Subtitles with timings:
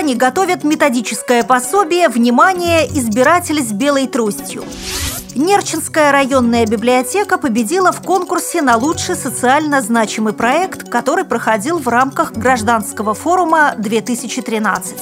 [0.00, 2.86] Казани готовят методическое пособие «Внимание!
[2.86, 4.64] Избиратель с белой тростью».
[5.34, 12.32] Нерчинская районная библиотека победила в конкурсе на лучший социально значимый проект, который проходил в рамках
[12.32, 14.96] гражданского форума 2013.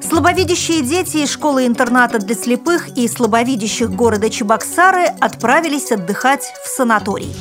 [0.00, 7.34] Слабовидящие дети из школы-интерната для слепых и слабовидящих города Чебоксары отправились отдыхать в санаторий.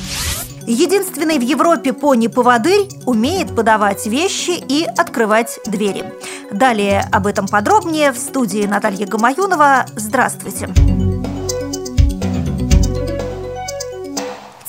[0.66, 6.06] Единственный в Европе пони-поводырь умеет подавать вещи и открывать двери.
[6.52, 9.86] Далее об этом подробнее в студии Наталья Гамаюнова.
[9.96, 10.70] Здравствуйте!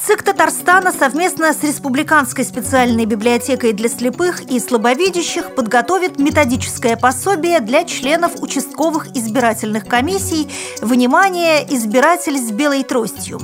[0.07, 7.85] ЦИК Татарстана совместно с Республиканской специальной библиотекой для слепых и слабовидящих подготовит методическое пособие для
[7.85, 10.51] членов участковых избирательных комиссий
[10.83, 11.65] «Внимание!
[11.75, 13.41] Избиратель с белой тростью».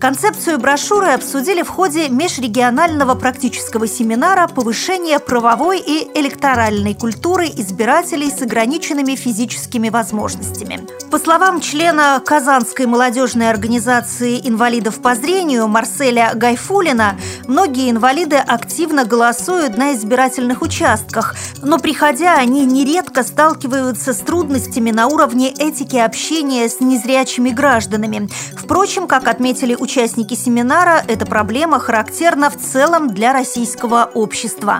[0.00, 8.40] Концепцию брошюры обсудили в ходе межрегионального практического семинара повышения правовой и электоральной культуры избирателей с
[8.40, 10.86] ограниченными физическими возможностями.
[11.10, 19.76] По словам члена Казанской молодежной организации инвалидов по зрению Марселя Гайфулина, многие инвалиды активно голосуют
[19.76, 26.80] на избирательных участках, но приходя, они нередко сталкиваются с трудностями на уровне этики общения с
[26.80, 28.30] незрячими гражданами.
[28.56, 34.78] Впрочем, как отметили участники участники семинара, эта проблема характерна в целом для российского общества,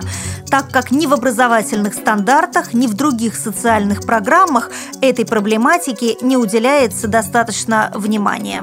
[0.49, 7.09] так как ни в образовательных стандартах, ни в других социальных программах этой проблематике не уделяется
[7.09, 8.61] достаточно внимания.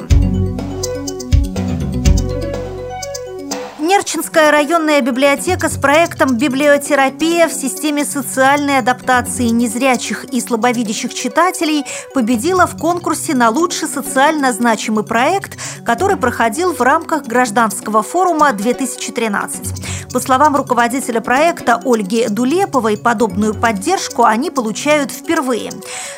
[4.08, 12.66] Нерчинская районная библиотека с проектом «Библиотерапия в системе социальной адаптации незрячих и слабовидящих читателей» победила
[12.66, 19.88] в конкурсе на лучший социально значимый проект, который проходил в рамках гражданского форума 2013.
[20.12, 25.70] По словам руководителя проекта Ольги Дулеповой, подобную поддержку они получают впервые.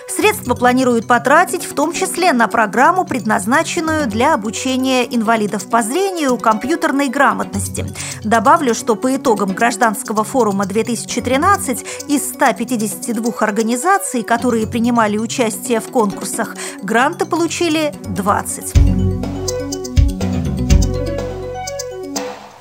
[0.09, 7.09] Средства планируют потратить в том числе на программу, предназначенную для обучения инвалидов по зрению компьютерной
[7.09, 7.80] грамотности.
[8.25, 16.57] Добавлю, что по итогам гражданского форума 2013 из 152 организаций, которые принимали участие в конкурсах,
[16.83, 19.00] гранты получили 20.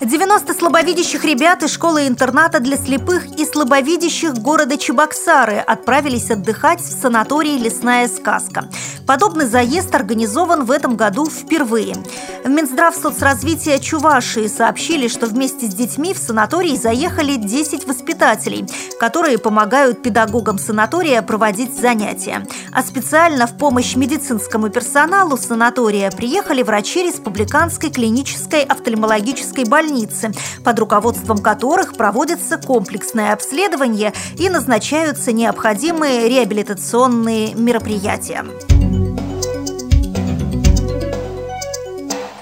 [0.09, 7.59] 90 слабовидящих ребят из школы-интерната для слепых и слабовидящих города Чебоксары отправились отдыхать в санатории
[7.59, 8.67] «Лесная сказка».
[9.05, 11.95] Подобный заезд организован в этом году впервые.
[12.43, 18.65] В Минздрав соцразвития Чувашии сообщили, что вместе с детьми в санаторий заехали 10 воспитателей,
[18.99, 22.47] которые помогают педагогам санатория проводить занятия.
[22.71, 30.31] А специально в помощь медицинскому персоналу санатория приехали врачи Республиканской клинической офтальмологической больницы больницы,
[30.63, 38.45] под руководством которых проводится комплексное обследование и назначаются необходимые реабилитационные мероприятия.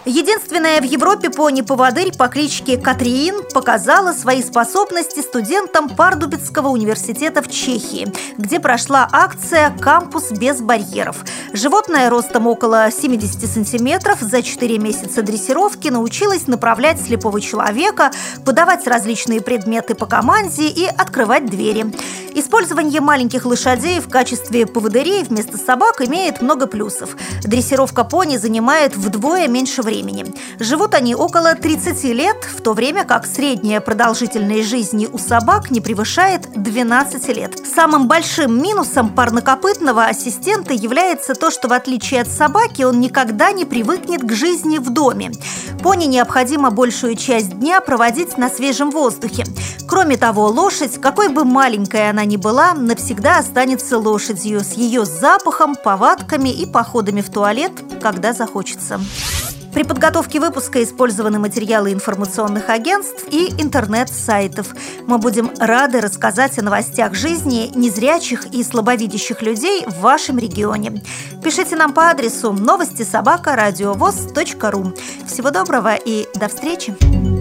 [0.07, 8.07] Единственная в Европе пони-поводырь по кличке Катриин показала свои способности студентам Пардубицкого университета в Чехии,
[8.37, 11.17] где прошла акция «Кампус без барьеров».
[11.51, 18.11] Животное ростом около 70 сантиметров за 4 месяца дрессировки научилось направлять слепого человека,
[18.45, 21.85] подавать различные предметы по команде и открывать двери.
[22.39, 27.17] Использование маленьких лошадей в качестве поводырей вместо собак имеет много плюсов.
[27.43, 30.23] Дрессировка пони занимает вдвое меньше времени.
[30.59, 35.81] Живут они около 30 лет, в то время как средняя продолжительность жизни у собак не
[35.81, 37.59] превышает 12 лет.
[37.65, 43.65] Самым большим минусом парнокопытного ассистента является то, что в отличие от собаки он никогда не
[43.65, 45.31] привыкнет к жизни в доме.
[45.81, 49.45] Пони необходимо большую часть дня проводить на свежем воздухе.
[49.87, 55.75] Кроме того, лошадь, какой бы маленькая она ни была, навсегда останется лошадью с ее запахом,
[55.75, 57.71] повадками и походами в туалет,
[58.01, 58.99] когда захочется.
[59.73, 64.73] При подготовке выпуска использованы материалы информационных агентств и интернет-сайтов.
[65.05, 71.03] Мы будем рады рассказать о новостях жизни незрячих и слабовидящих людей в вашем регионе.
[71.43, 73.55] Пишите нам по адресу новости собака
[74.71, 74.93] ру.
[75.27, 77.36] Всего доброго и до встречи!